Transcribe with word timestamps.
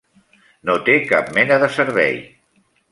No 0.69 0.77
té 0.89 0.95
cap 1.11 1.31
mena 1.39 1.61
de 1.67 1.71
servei. 1.79 2.21